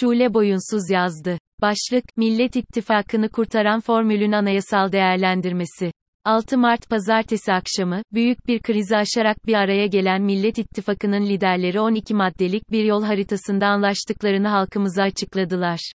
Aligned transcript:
Şule 0.00 0.34
Boyunsuz 0.34 0.90
yazdı. 0.90 1.38
Başlık, 1.60 2.04
Millet 2.16 2.56
İttifakı'nı 2.56 3.28
kurtaran 3.28 3.80
formülün 3.80 4.32
anayasal 4.32 4.92
değerlendirmesi. 4.92 5.92
6 6.24 6.58
Mart 6.58 6.90
Pazartesi 6.90 7.52
akşamı, 7.52 8.02
büyük 8.12 8.46
bir 8.46 8.62
krizi 8.62 8.96
aşarak 8.96 9.46
bir 9.46 9.54
araya 9.54 9.86
gelen 9.86 10.22
Millet 10.22 10.58
İttifakı'nın 10.58 11.26
liderleri 11.26 11.80
12 11.80 12.14
maddelik 12.14 12.70
bir 12.70 12.84
yol 12.84 13.02
haritasında 13.04 13.66
anlaştıklarını 13.66 14.48
halkımıza 14.48 15.02
açıkladılar. 15.02 15.92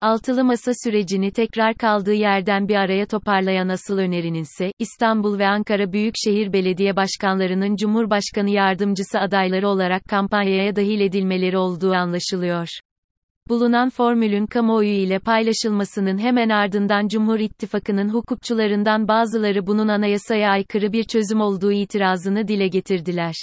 Altılı 0.00 0.44
masa 0.44 0.72
sürecini 0.84 1.30
tekrar 1.30 1.74
kaldığı 1.74 2.14
yerden 2.14 2.68
bir 2.68 2.74
araya 2.74 3.06
toparlayan 3.06 3.68
asıl 3.68 3.98
önerininse, 3.98 4.72
İstanbul 4.78 5.38
ve 5.38 5.46
Ankara 5.46 5.92
Büyükşehir 5.92 6.52
Belediye 6.52 6.96
Başkanlarının 6.96 7.76
Cumhurbaşkanı 7.76 8.50
yardımcısı 8.50 9.20
adayları 9.20 9.68
olarak 9.68 10.04
kampanyaya 10.04 10.76
dahil 10.76 11.00
edilmeleri 11.00 11.58
olduğu 11.58 11.92
anlaşılıyor. 11.92 12.68
Bulunan 13.48 13.90
formülün 13.90 14.46
kamuoyu 14.46 14.88
ile 14.88 15.18
paylaşılmasının 15.18 16.18
hemen 16.18 16.48
ardından 16.48 17.08
Cumhur 17.08 17.38
İttifakı'nın 17.38 18.08
hukukçularından 18.08 19.08
bazıları 19.08 19.66
bunun 19.66 19.88
anayasaya 19.88 20.50
aykırı 20.50 20.92
bir 20.92 21.04
çözüm 21.04 21.40
olduğu 21.40 21.72
itirazını 21.72 22.48
dile 22.48 22.68
getirdiler. 22.68 23.34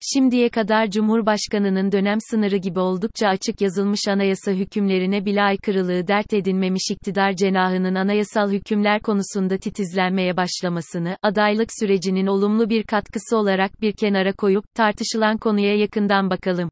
Şimdiye 0.00 0.48
kadar 0.48 0.90
Cumhurbaşkanının 0.90 1.92
dönem 1.92 2.18
sınırı 2.30 2.56
gibi 2.56 2.80
oldukça 2.80 3.28
açık 3.28 3.60
yazılmış 3.60 4.00
anayasa 4.08 4.52
hükümlerine 4.52 5.24
bile 5.24 5.42
aykırılığı 5.42 6.08
dert 6.08 6.32
edinmemiş 6.32 6.90
iktidar 6.90 7.32
cenahının 7.32 7.94
anayasal 7.94 8.50
hükümler 8.50 9.02
konusunda 9.02 9.58
titizlenmeye 9.58 10.36
başlamasını, 10.36 11.16
adaylık 11.22 11.68
sürecinin 11.80 12.26
olumlu 12.26 12.70
bir 12.70 12.82
katkısı 12.82 13.36
olarak 13.36 13.80
bir 13.80 13.92
kenara 13.92 14.32
koyup, 14.32 14.64
tartışılan 14.74 15.38
konuya 15.38 15.76
yakından 15.76 16.30
bakalım. 16.30 16.70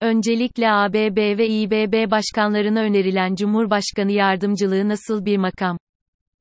Öncelikle 0.00 0.72
ABB 0.72 1.38
ve 1.38 1.48
İBB 1.48 2.10
başkanlarına 2.10 2.80
önerilen 2.80 3.34
Cumhurbaşkanı 3.34 4.12
yardımcılığı 4.12 4.88
nasıl 4.88 5.24
bir 5.24 5.36
makam? 5.36 5.78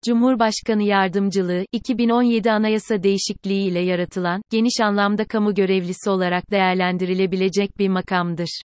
Cumhurbaşkanı 0.05 0.83
yardımcılığı, 0.83 1.65
2017 1.71 2.51
anayasa 2.51 3.03
değişikliği 3.03 3.67
ile 3.71 3.79
yaratılan, 3.79 4.41
geniş 4.51 4.81
anlamda 4.81 5.25
kamu 5.25 5.53
görevlisi 5.53 6.09
olarak 6.09 6.51
değerlendirilebilecek 6.51 7.79
bir 7.79 7.89
makamdır. 7.89 8.61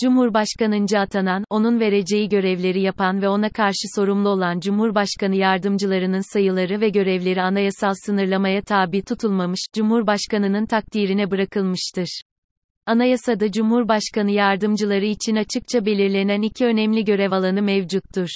Cumhurbaşkanınca 0.00 1.00
atanan, 1.00 1.44
onun 1.50 1.80
vereceği 1.80 2.28
görevleri 2.28 2.80
yapan 2.80 3.22
ve 3.22 3.28
ona 3.28 3.50
karşı 3.50 3.86
sorumlu 3.96 4.28
olan 4.28 4.60
Cumhurbaşkanı 4.60 5.36
yardımcılarının 5.36 6.32
sayıları 6.32 6.80
ve 6.80 6.88
görevleri 6.88 7.42
anayasal 7.42 7.92
sınırlamaya 8.06 8.62
tabi 8.62 9.02
tutulmamış, 9.02 9.60
Cumhurbaşkanının 9.74 10.66
takdirine 10.66 11.30
bırakılmıştır. 11.30 12.22
Anayasada 12.88 13.52
Cumhurbaşkanı 13.52 14.30
yardımcıları 14.30 15.04
için 15.04 15.36
açıkça 15.36 15.86
belirlenen 15.86 16.42
iki 16.42 16.64
önemli 16.64 17.04
görev 17.04 17.32
alanı 17.32 17.62
mevcuttur. 17.62 18.28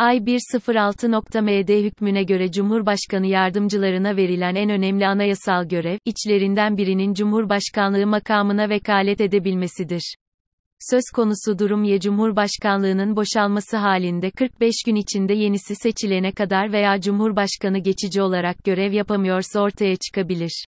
I106.md 0.00 1.84
hükmüne 1.84 2.22
göre 2.22 2.52
Cumhurbaşkanı 2.52 3.26
yardımcılarına 3.26 4.16
verilen 4.16 4.54
en 4.54 4.70
önemli 4.70 5.06
anayasal 5.06 5.68
görev, 5.68 5.98
içlerinden 6.04 6.76
birinin 6.76 7.14
Cumhurbaşkanlığı 7.14 8.06
makamına 8.06 8.68
vekalet 8.68 9.20
edebilmesidir. 9.20 10.14
Söz 10.90 11.04
konusu 11.14 11.58
durum 11.58 11.84
ya 11.84 12.00
Cumhurbaşkanlığının 12.00 13.16
boşalması 13.16 13.76
halinde 13.76 14.30
45 14.30 14.74
gün 14.86 14.94
içinde 14.94 15.34
yenisi 15.34 15.74
seçilene 15.74 16.32
kadar 16.32 16.72
veya 16.72 17.00
Cumhurbaşkanı 17.00 17.78
geçici 17.78 18.22
olarak 18.22 18.64
görev 18.64 18.92
yapamıyorsa 18.92 19.60
ortaya 19.60 19.96
çıkabilir. 19.96 20.64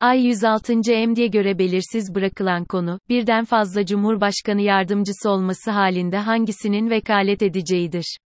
Ay 0.00 0.26
106. 0.26 0.92
emdiye 0.92 1.26
göre 1.26 1.58
belirsiz 1.58 2.14
bırakılan 2.14 2.64
konu, 2.64 3.00
birden 3.08 3.44
fazla 3.44 3.86
Cumhurbaşkanı 3.86 4.62
yardımcısı 4.62 5.30
olması 5.30 5.70
halinde 5.70 6.16
hangisinin 6.16 6.90
vekalet 6.90 7.42
edeceğidir. 7.42 8.18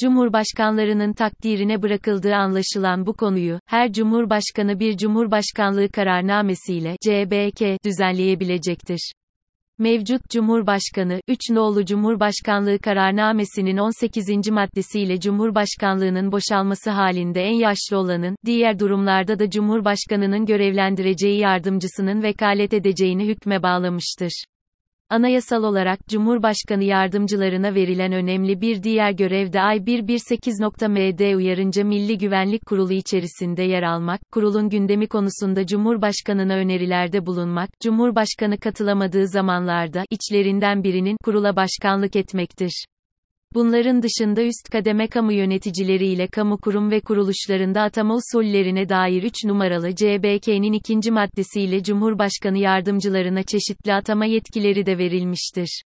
Cumhurbaşkanlarının 0.00 1.12
takdirine 1.12 1.82
bırakıldığı 1.82 2.34
anlaşılan 2.34 3.06
bu 3.06 3.12
konuyu, 3.12 3.60
her 3.66 3.92
Cumhurbaşkanı 3.92 4.80
bir 4.80 4.96
Cumhurbaşkanlığı 4.96 5.88
kararnamesiyle 5.88 6.96
CBK 7.06 7.84
düzenleyebilecektir. 7.84 9.12
Mevcut 9.78 10.30
Cumhurbaşkanı, 10.30 11.20
3 11.28 11.50
nolu 11.50 11.84
Cumhurbaşkanlığı 11.84 12.78
kararnamesinin 12.78 13.76
18. 13.76 14.50
maddesiyle 14.50 15.20
Cumhurbaşkanlığının 15.20 16.32
boşalması 16.32 16.90
halinde 16.90 17.42
en 17.42 17.54
yaşlı 17.54 17.98
olanın, 17.98 18.36
diğer 18.44 18.78
durumlarda 18.78 19.38
da 19.38 19.50
Cumhurbaşkanının 19.50 20.46
görevlendireceği 20.46 21.38
yardımcısının 21.38 22.22
vekalet 22.22 22.72
edeceğini 22.72 23.26
hükme 23.26 23.62
bağlamıştır. 23.62 24.44
Anayasal 25.10 25.62
olarak 25.62 26.08
Cumhurbaşkanı 26.08 26.84
yardımcılarına 26.84 27.74
verilen 27.74 28.12
önemli 28.12 28.60
bir 28.60 28.82
diğer 28.82 29.10
görev 29.10 29.52
de 29.52 29.58
I118.md 29.58 31.34
uyarınca 31.34 31.84
Milli 31.84 32.18
Güvenlik 32.18 32.66
Kurulu 32.66 32.92
içerisinde 32.92 33.62
yer 33.62 33.82
almak, 33.82 34.20
kurulun 34.32 34.68
gündemi 34.68 35.06
konusunda 35.06 35.66
Cumhurbaşkanına 35.66 36.54
önerilerde 36.54 37.26
bulunmak, 37.26 37.70
Cumhurbaşkanı 37.82 38.58
katılamadığı 38.58 39.28
zamanlarda 39.28 40.04
içlerinden 40.10 40.84
birinin 40.84 41.16
kurula 41.24 41.56
başkanlık 41.56 42.16
etmektir. 42.16 42.84
Bunların 43.54 44.02
dışında 44.02 44.42
üst 44.42 44.70
kademe 44.72 45.08
kamu 45.08 45.32
yöneticileri 45.32 46.06
ile 46.06 46.26
kamu 46.26 46.58
kurum 46.58 46.90
ve 46.90 47.00
kuruluşlarında 47.00 47.82
atama 47.82 48.14
usullerine 48.14 48.88
dair 48.88 49.22
3 49.22 49.44
numaralı 49.44 49.94
CBK'nin 49.94 50.72
ikinci 50.72 51.10
maddesiyle 51.10 51.82
Cumhurbaşkanı 51.82 52.58
yardımcılarına 52.58 53.42
çeşitli 53.42 53.94
atama 53.94 54.24
yetkileri 54.24 54.86
de 54.86 54.98
verilmiştir. 54.98 55.82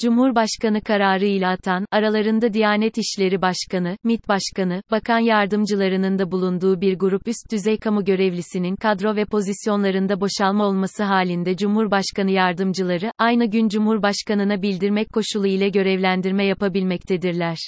Cumhurbaşkanı 0.00 0.80
kararı 0.80 1.24
ile 1.24 1.46
atan, 1.46 1.86
aralarında 1.90 2.52
Diyanet 2.52 2.98
İşleri 2.98 3.42
Başkanı, 3.42 3.96
MİT 4.04 4.28
Başkanı, 4.28 4.82
bakan 4.90 5.18
yardımcılarının 5.18 6.18
da 6.18 6.30
bulunduğu 6.30 6.80
bir 6.80 6.98
grup 6.98 7.28
üst 7.28 7.52
düzey 7.52 7.78
kamu 7.78 8.04
görevlisinin 8.04 8.76
kadro 8.76 9.16
ve 9.16 9.24
pozisyonlarında 9.24 10.20
boşalma 10.20 10.66
olması 10.66 11.02
halinde 11.02 11.56
Cumhurbaşkanı 11.56 12.30
yardımcıları, 12.30 13.12
aynı 13.18 13.46
gün 13.46 13.68
Cumhurbaşkanına 13.68 14.62
bildirmek 14.62 15.12
koşulu 15.12 15.46
ile 15.46 15.68
görevlendirme 15.68 16.46
yapabilmektedirler. 16.46 17.58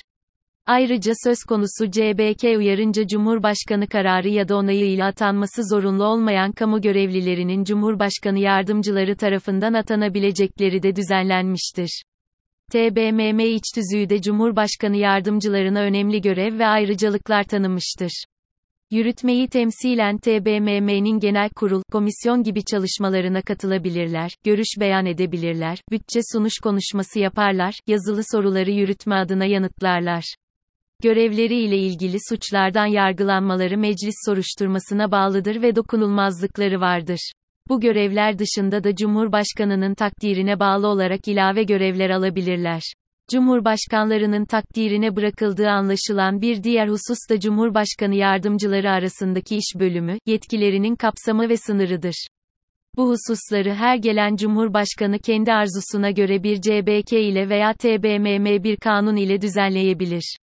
Ayrıca 0.67 1.13
söz 1.25 1.39
konusu 1.49 1.91
CBK 1.91 2.45
uyarınca 2.59 3.07
Cumhurbaşkanı 3.07 3.87
kararı 3.87 4.29
ya 4.29 4.49
da 4.49 4.57
onayıyla 4.57 5.07
atanması 5.07 5.63
zorunlu 5.65 6.05
olmayan 6.05 6.53
kamu 6.53 6.81
görevlilerinin 6.81 7.65
Cumhurbaşkanı 7.65 8.39
yardımcıları 8.39 9.17
tarafından 9.17 9.75
atanabilecekleri 9.75 10.83
de 10.83 10.97
düzenlenmiştir. 10.97 12.03
TBMM 12.73 13.39
iç 13.39 13.65
tüzüğü 13.75 14.23
Cumhurbaşkanı 14.23 14.97
yardımcılarına 14.97 15.81
önemli 15.81 16.21
görev 16.21 16.59
ve 16.59 16.67
ayrıcalıklar 16.67 17.45
tanımıştır. 17.45 18.25
Yürütmeyi 18.91 19.49
temsilen 19.49 20.19
TBMM'nin 20.19 21.21
genel 21.21 21.51
kurul, 21.51 21.83
komisyon 21.93 22.43
gibi 22.43 22.65
çalışmalarına 22.65 23.43
katılabilirler, 23.43 24.31
görüş 24.45 24.69
beyan 24.81 25.07
edebilirler, 25.07 25.79
bütçe 25.91 26.21
sunuş 26.33 26.59
konuşması 26.63 27.19
yaparlar, 27.19 27.75
yazılı 27.87 28.23
soruları 28.33 28.71
yürütme 28.71 29.15
adına 29.15 29.45
yanıtlarlar. 29.45 30.35
Görevleri 31.03 31.55
ile 31.55 31.79
ilgili 31.79 32.17
suçlardan 32.29 32.87
yargılanmaları 32.87 33.79
meclis 33.79 34.15
soruşturmasına 34.27 35.11
bağlıdır 35.11 35.63
ve 35.63 35.77
dokunulmazlıkları 35.77 36.81
vardır. 36.81 37.33
Bu 37.69 37.81
görevler 37.81 38.39
dışında 38.39 38.85
da 38.85 38.95
Cumhurbaşkanının 38.95 39.95
takdirine 39.95 40.61
bağlı 40.61 40.87
olarak 40.87 41.29
ilave 41.29 41.63
görevler 41.63 42.11
alabilirler. 42.11 42.83
Cumhurbaşkanlarının 43.31 44.45
takdirine 44.45 45.17
bırakıldığı 45.17 45.69
anlaşılan 45.69 46.41
bir 46.41 46.63
diğer 46.63 46.89
husus 46.89 47.19
da 47.31 47.41
Cumhurbaşkanı 47.41 48.15
yardımcıları 48.15 48.91
arasındaki 48.91 49.57
iş 49.57 49.81
bölümü, 49.81 50.19
yetkilerinin 50.27 50.97
kapsamı 50.97 51.49
ve 51.49 51.57
sınırıdır. 51.57 52.27
Bu 52.97 53.09
hususları 53.09 53.75
her 53.75 53.97
gelen 53.97 54.37
Cumhurbaşkanı 54.37 55.19
kendi 55.19 55.53
arzusuna 55.53 56.11
göre 56.11 56.43
bir 56.43 56.61
CBK 56.61 57.13
ile 57.13 57.49
veya 57.49 57.73
TBMM 57.73 58.65
bir 58.65 58.77
kanun 58.77 59.17
ile 59.17 59.41
düzenleyebilir. 59.41 60.37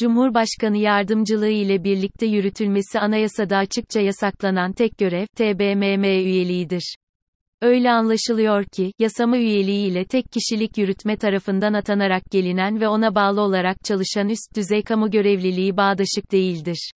Cumhurbaşkanı 0.00 0.76
yardımcılığı 0.76 1.48
ile 1.48 1.84
birlikte 1.84 2.26
yürütülmesi 2.26 3.00
anayasada 3.00 3.56
açıkça 3.56 4.00
yasaklanan 4.00 4.72
tek 4.72 4.98
görev, 4.98 5.26
TBMM 5.26 6.04
üyeliğidir. 6.04 6.96
Öyle 7.62 7.90
anlaşılıyor 7.90 8.64
ki, 8.64 8.92
yasama 8.98 9.38
üyeliği 9.38 9.90
ile 9.90 10.04
tek 10.04 10.24
kişilik 10.32 10.78
yürütme 10.78 11.16
tarafından 11.16 11.72
atanarak 11.72 12.22
gelinen 12.30 12.80
ve 12.80 12.88
ona 12.88 13.14
bağlı 13.14 13.40
olarak 13.40 13.76
çalışan 13.84 14.28
üst 14.28 14.56
düzey 14.56 14.82
kamu 14.82 15.10
görevliliği 15.10 15.76
bağdaşık 15.76 16.32
değildir. 16.32 16.90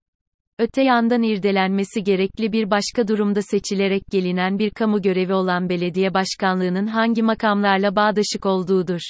Öte 0.58 0.82
yandan 0.82 1.22
irdelenmesi 1.22 2.04
gerekli 2.04 2.52
bir 2.52 2.70
başka 2.70 3.08
durumda 3.08 3.42
seçilerek 3.42 4.02
gelinen 4.10 4.58
bir 4.58 4.70
kamu 4.70 5.02
görevi 5.02 5.34
olan 5.34 5.68
belediye 5.68 6.14
başkanlığının 6.14 6.86
hangi 6.86 7.22
makamlarla 7.22 7.96
bağdaşık 7.96 8.46
olduğudur. 8.46 9.00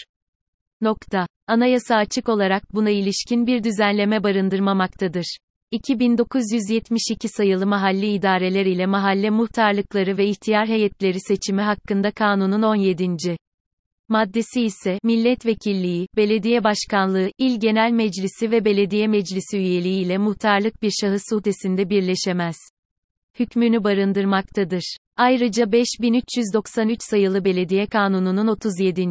Nokta. 0.83 1.27
Anayasa 1.47 1.97
açık 1.97 2.29
olarak 2.29 2.75
buna 2.75 2.91
ilişkin 2.91 3.47
bir 3.47 3.65
düzenleme 3.65 4.23
barındırmamaktadır. 4.23 5.37
2972 5.71 7.29
sayılı 7.29 7.67
mahalli 7.67 8.13
idareler 8.13 8.67
ile 8.67 8.87
mahalle 8.87 9.31
muhtarlıkları 9.31 10.19
ve 10.19 10.27
ihtiyar 10.27 10.69
heyetleri 10.69 11.21
seçimi 11.21 11.63
hakkında 11.63 12.11
kanunun 12.11 12.63
17. 12.63 13.37
Maddesi 14.09 14.63
ise, 14.63 14.99
milletvekilliği, 15.03 16.09
belediye 16.17 16.65
başkanlığı, 16.65 17.31
il 17.39 17.61
genel 17.61 17.91
meclisi 17.91 18.51
ve 18.51 18.65
belediye 18.65 19.07
meclisi 19.07 19.59
üyeliği 19.59 20.05
ile 20.05 20.19
muhtarlık 20.19 20.83
bir 20.83 20.93
şahıs 21.01 21.23
uhdesinde 21.33 21.91
birleşemez. 21.91 22.57
Hükmünü 23.39 23.85
barındırmaktadır. 23.85 24.97
Ayrıca 25.17 25.73
5393 25.73 27.03
sayılı 27.03 27.45
Belediye 27.45 27.87
Kanunu'nun 27.87 28.47
37 28.47 29.03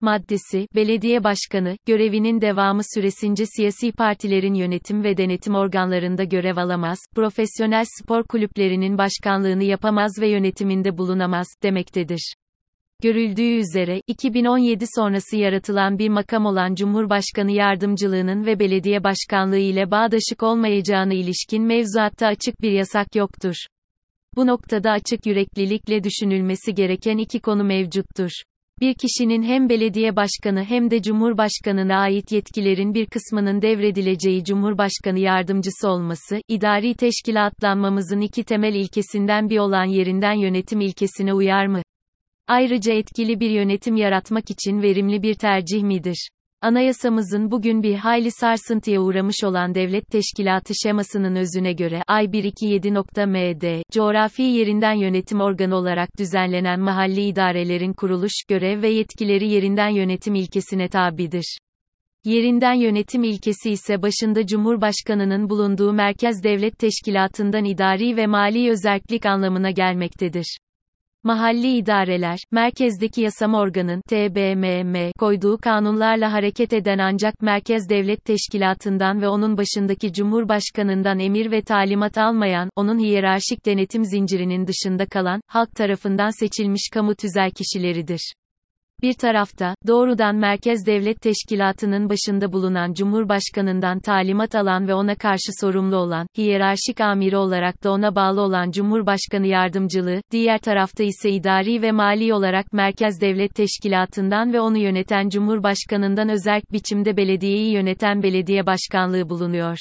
maddesi, 0.00 0.66
belediye 0.74 1.24
başkanı, 1.24 1.76
görevinin 1.86 2.40
devamı 2.40 2.82
süresince 2.94 3.44
siyasi 3.46 3.92
partilerin 3.92 4.54
yönetim 4.54 5.04
ve 5.04 5.16
denetim 5.16 5.54
organlarında 5.54 6.24
görev 6.24 6.56
alamaz, 6.56 6.98
profesyonel 7.14 7.84
spor 8.00 8.24
kulüplerinin 8.24 8.98
başkanlığını 8.98 9.64
yapamaz 9.64 10.12
ve 10.20 10.28
yönetiminde 10.28 10.98
bulunamaz, 10.98 11.46
demektedir. 11.62 12.34
Görüldüğü 13.02 13.56
üzere, 13.56 14.02
2017 14.06 14.84
sonrası 14.94 15.36
yaratılan 15.36 15.98
bir 15.98 16.08
makam 16.08 16.46
olan 16.46 16.74
Cumhurbaşkanı 16.74 17.52
yardımcılığının 17.52 18.46
ve 18.46 18.58
belediye 18.58 19.04
başkanlığı 19.04 19.58
ile 19.58 19.90
bağdaşık 19.90 20.42
olmayacağına 20.42 21.14
ilişkin 21.14 21.62
mevzuatta 21.62 22.26
açık 22.26 22.62
bir 22.62 22.72
yasak 22.72 23.16
yoktur. 23.16 23.54
Bu 24.36 24.46
noktada 24.46 24.90
açık 24.90 25.26
yüreklilikle 25.26 26.04
düşünülmesi 26.04 26.74
gereken 26.74 27.18
iki 27.18 27.40
konu 27.40 27.64
mevcuttur. 27.64 28.30
Bir 28.80 28.94
kişinin 28.94 29.42
hem 29.42 29.68
belediye 29.68 30.16
başkanı 30.16 30.64
hem 30.64 30.90
de 30.90 31.02
cumhurbaşkanına 31.02 31.96
ait 31.96 32.32
yetkilerin 32.32 32.94
bir 32.94 33.06
kısmının 33.06 33.62
devredileceği 33.62 34.44
cumhurbaşkanı 34.44 35.18
yardımcısı 35.18 35.88
olması, 35.88 36.40
idari 36.48 36.94
teşkilatlanmamızın 36.94 38.20
iki 38.20 38.44
temel 38.44 38.74
ilkesinden 38.74 39.50
bir 39.50 39.58
olan 39.58 39.84
yerinden 39.84 40.32
yönetim 40.32 40.80
ilkesine 40.80 41.34
uyar 41.34 41.66
mı? 41.66 41.82
Ayrıca 42.48 42.92
etkili 42.92 43.40
bir 43.40 43.50
yönetim 43.50 43.96
yaratmak 43.96 44.50
için 44.50 44.82
verimli 44.82 45.22
bir 45.22 45.34
tercih 45.34 45.82
midir? 45.82 46.28
Anayasamızın 46.60 47.50
bugün 47.50 47.82
bir 47.82 47.94
hayli 47.94 48.30
sarsıntıya 48.30 49.00
uğramış 49.00 49.44
olan 49.44 49.74
devlet 49.74 50.06
teşkilatı 50.06 50.72
şemasının 50.82 51.36
özüne 51.36 51.72
göre 51.72 52.02
I127.md, 52.08 53.82
coğrafi 53.92 54.42
yerinden 54.42 54.92
yönetim 54.92 55.40
organı 55.40 55.76
olarak 55.76 56.08
düzenlenen 56.18 56.80
mahalli 56.80 57.22
idarelerin 57.22 57.92
kuruluş, 57.92 58.32
görev 58.48 58.82
ve 58.82 58.88
yetkileri 58.88 59.48
yerinden 59.48 59.88
yönetim 59.88 60.34
ilkesine 60.34 60.88
tabidir. 60.88 61.58
Yerinden 62.24 62.74
yönetim 62.74 63.22
ilkesi 63.24 63.70
ise 63.70 64.02
başında 64.02 64.46
Cumhurbaşkanının 64.46 65.50
bulunduğu 65.50 65.92
merkez 65.92 66.44
devlet 66.44 66.78
teşkilatından 66.78 67.64
idari 67.64 68.16
ve 68.16 68.26
mali 68.26 68.70
özellik 68.70 69.26
anlamına 69.26 69.70
gelmektedir. 69.70 70.58
Mahalli 71.26 71.76
idareler, 71.76 72.38
merkezdeki 72.52 73.20
yasama 73.20 73.60
organın 73.60 74.00
TBMM 74.00 75.12
koyduğu 75.18 75.58
kanunlarla 75.58 76.32
hareket 76.32 76.72
eden 76.72 76.98
ancak 76.98 77.42
merkez 77.42 77.88
devlet 77.88 78.24
teşkilatından 78.24 79.22
ve 79.22 79.28
onun 79.28 79.56
başındaki 79.56 80.12
cumhurbaşkanından 80.12 81.18
emir 81.18 81.50
ve 81.50 81.62
talimat 81.62 82.18
almayan, 82.18 82.70
onun 82.76 82.98
hiyerarşik 82.98 83.66
denetim 83.66 84.04
zincirinin 84.04 84.66
dışında 84.66 85.06
kalan, 85.06 85.40
halk 85.46 85.70
tarafından 85.76 86.40
seçilmiş 86.40 86.88
kamu 86.92 87.14
tüzel 87.14 87.50
kişileridir. 87.50 88.32
Bir 89.02 89.12
tarafta, 89.12 89.74
doğrudan 89.86 90.36
Merkez 90.36 90.86
Devlet 90.86 91.20
Teşkilatı'nın 91.20 92.10
başında 92.10 92.52
bulunan 92.52 92.92
Cumhurbaşkanından 92.92 94.00
talimat 94.00 94.54
alan 94.54 94.88
ve 94.88 94.94
ona 94.94 95.14
karşı 95.14 95.50
sorumlu 95.60 95.96
olan, 95.96 96.26
hiyerarşik 96.38 97.00
amiri 97.00 97.36
olarak 97.36 97.84
da 97.84 97.90
ona 97.90 98.14
bağlı 98.14 98.40
olan 98.40 98.70
Cumhurbaşkanı 98.70 99.46
yardımcılığı, 99.46 100.20
diğer 100.32 100.58
tarafta 100.58 101.04
ise 101.04 101.30
idari 101.30 101.82
ve 101.82 101.92
mali 101.92 102.34
olarak 102.34 102.72
Merkez 102.72 103.20
Devlet 103.20 103.54
Teşkilatı'ndan 103.54 104.52
ve 104.52 104.60
onu 104.60 104.78
yöneten 104.78 105.28
Cumhurbaşkanından 105.28 106.28
özel 106.28 106.60
biçimde 106.72 107.16
belediyeyi 107.16 107.72
yöneten 107.72 108.22
belediye 108.22 108.66
başkanlığı 108.66 109.28
bulunuyor. 109.28 109.78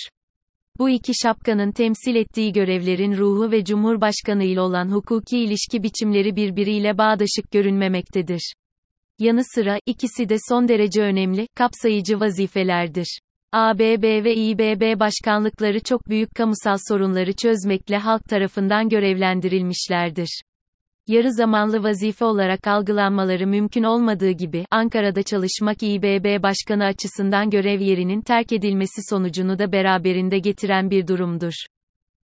Bu 0.79 0.89
iki 0.89 1.11
şapkanın 1.23 1.71
temsil 1.71 2.15
ettiği 2.15 2.53
görevlerin 2.53 3.18
ruhu 3.18 3.51
ve 3.51 3.63
Cumhurbaşkanı 3.63 4.44
ile 4.44 4.61
olan 4.61 4.91
hukuki 4.91 5.39
ilişki 5.39 5.83
biçimleri 5.83 6.35
birbiriyle 6.35 6.97
bağdaşık 6.97 7.51
görünmemektedir. 7.51 8.53
Yanı 9.19 9.41
sıra, 9.56 9.79
ikisi 9.85 10.29
de 10.29 10.35
son 10.50 10.67
derece 10.67 11.01
önemli, 11.01 11.47
kapsayıcı 11.56 12.19
vazifelerdir. 12.19 13.19
ABB 13.51 14.23
ve 14.23 14.35
İBB 14.35 15.00
başkanlıkları 15.00 15.79
çok 15.79 16.09
büyük 16.09 16.35
kamusal 16.35 16.77
sorunları 16.89 17.33
çözmekle 17.33 17.97
halk 17.97 18.23
tarafından 18.23 18.89
görevlendirilmişlerdir. 18.89 20.41
Yarı 21.07 21.33
zamanlı 21.33 21.83
vazife 21.83 22.25
olarak 22.25 22.67
algılanmaları 22.67 23.47
mümkün 23.47 23.83
olmadığı 23.83 24.31
gibi, 24.31 24.65
Ankara'da 24.71 25.23
çalışmak 25.23 25.83
İBB 25.83 26.44
başkanı 26.44 26.85
açısından 26.85 27.50
görev 27.50 27.81
yerinin 27.81 28.21
terk 28.21 28.51
edilmesi 28.51 29.01
sonucunu 29.09 29.59
da 29.59 29.71
beraberinde 29.71 30.39
getiren 30.39 30.89
bir 30.89 31.07
durumdur. 31.07 31.53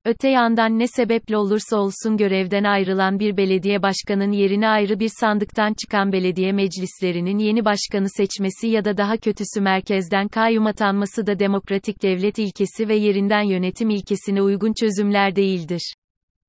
Öte 0.09 0.29
yandan 0.29 0.79
ne 0.79 0.87
sebeple 0.87 1.37
olursa 1.37 1.77
olsun 1.77 2.17
görevden 2.17 2.65
ayrılan 2.65 3.19
bir 3.19 3.37
belediye 3.37 3.83
başkanının 3.83 4.33
yerine 4.33 4.69
ayrı 4.69 5.01
bir 5.01 5.11
sandıktan 5.21 5.75
çıkan 5.83 6.13
belediye 6.13 6.53
meclislerinin 6.53 7.39
yeni 7.39 7.65
başkanı 7.65 8.07
seçmesi 8.17 8.69
ya 8.69 8.85
da 8.85 8.97
daha 8.97 9.17
kötüsü 9.17 9.61
merkezden 9.61 10.29
kayyum 10.29 10.67
atanması 10.67 11.27
da 11.27 11.39
demokratik 11.39 12.03
devlet 12.03 12.39
ilkesi 12.39 12.89
ve 12.89 12.95
yerinden 12.95 13.43
yönetim 13.43 13.91
ilkesine 13.91 14.43
uygun 14.43 14.73
çözümler 14.81 15.37
değildir. 15.37 15.95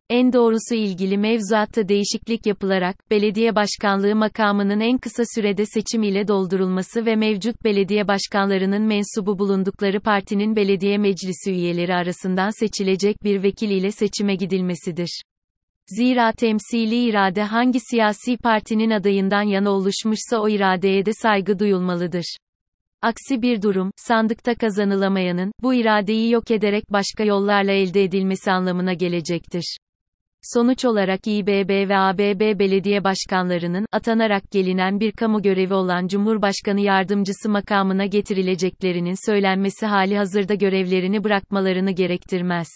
En 0.09 0.33
doğrusu 0.33 0.75
ilgili 0.75 1.17
mevzuatta 1.17 1.87
değişiklik 1.87 2.45
yapılarak, 2.45 3.11
belediye 3.11 3.55
başkanlığı 3.55 4.15
makamının 4.15 4.79
en 4.79 4.97
kısa 4.97 5.23
sürede 5.35 5.65
seçim 5.65 6.03
ile 6.03 6.27
doldurulması 6.27 7.05
ve 7.05 7.15
mevcut 7.15 7.63
belediye 7.63 8.07
başkanlarının 8.07 8.81
mensubu 8.81 9.39
bulundukları 9.39 9.99
partinin 9.99 10.55
belediye 10.55 10.97
meclisi 10.97 11.51
üyeleri 11.51 11.93
arasından 11.95 12.59
seçilecek 12.59 13.23
bir 13.23 13.43
vekil 13.43 13.69
ile 13.69 13.91
seçime 13.91 14.35
gidilmesidir. 14.35 15.21
Zira 15.87 16.31
temsili 16.31 16.95
irade 16.95 17.43
hangi 17.43 17.79
siyasi 17.79 18.37
partinin 18.37 18.89
adayından 18.89 19.43
yana 19.43 19.69
oluşmuşsa 19.69 20.39
o 20.39 20.49
iradeye 20.49 21.05
de 21.05 21.11
saygı 21.13 21.59
duyulmalıdır. 21.59 22.37
Aksi 23.01 23.41
bir 23.41 23.61
durum, 23.61 23.91
sandıkta 23.95 24.55
kazanılamayanın, 24.55 25.51
bu 25.63 25.73
iradeyi 25.73 26.31
yok 26.31 26.51
ederek 26.51 26.83
başka 26.91 27.23
yollarla 27.23 27.71
elde 27.71 28.03
edilmesi 28.03 28.51
anlamına 28.51 28.93
gelecektir. 28.93 29.77
Sonuç 30.41 30.85
olarak 30.85 31.19
İBB 31.27 31.89
ve 31.89 31.97
ABB 31.97 32.59
belediye 32.59 33.03
başkanlarının, 33.03 33.85
atanarak 33.91 34.51
gelinen 34.51 34.99
bir 34.99 35.11
kamu 35.11 35.41
görevi 35.41 35.73
olan 35.73 36.07
Cumhurbaşkanı 36.07 36.81
yardımcısı 36.81 37.49
makamına 37.49 38.05
getirileceklerinin 38.05 39.31
söylenmesi 39.31 39.85
hali 39.85 40.17
hazırda 40.17 40.53
görevlerini 40.53 41.23
bırakmalarını 41.23 41.91
gerektirmez. 41.91 42.67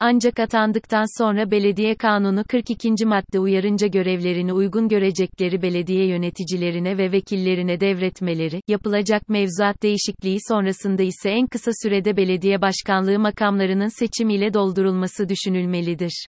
Ancak 0.00 0.40
atandıktan 0.40 1.22
sonra 1.22 1.50
belediye 1.50 1.94
kanunu 1.94 2.44
42. 2.48 3.06
madde 3.06 3.38
uyarınca 3.38 3.86
görevlerini 3.86 4.52
uygun 4.52 4.88
görecekleri 4.88 5.62
belediye 5.62 6.06
yöneticilerine 6.06 6.98
ve 6.98 7.12
vekillerine 7.12 7.80
devretmeleri, 7.80 8.60
yapılacak 8.68 9.28
mevzuat 9.28 9.82
değişikliği 9.82 10.38
sonrasında 10.48 11.02
ise 11.02 11.30
en 11.30 11.46
kısa 11.46 11.70
sürede 11.82 12.16
belediye 12.16 12.62
başkanlığı 12.62 13.18
makamlarının 13.18 13.98
seçimiyle 13.98 14.54
doldurulması 14.54 15.28
düşünülmelidir. 15.28 16.26